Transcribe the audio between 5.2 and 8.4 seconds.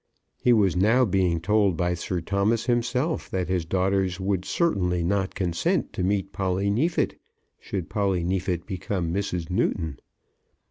consent to meet Polly Neefit, should Polly